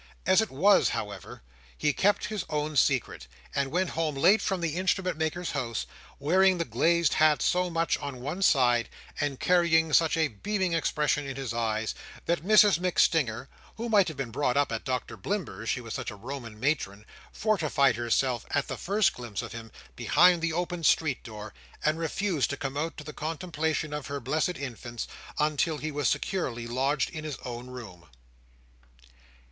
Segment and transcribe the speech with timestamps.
[0.25, 1.43] As it was, however,
[1.77, 5.85] he kept his own secret; and went home late from the Instrument maker's house,
[6.17, 11.27] wearing the glazed hat so much on one side, and carrying such a beaming expression
[11.27, 11.93] in his eyes,
[12.25, 16.09] that Mrs MacStinger (who might have been brought up at Doctor Blimber's, she was such
[16.09, 21.21] a Roman matron) fortified herself, at the first glimpse of him, behind the open street
[21.21, 21.53] door,
[21.85, 25.07] and refused to come out to the contemplation of her blessed infants,
[25.37, 28.07] until he was securely lodged in his own room.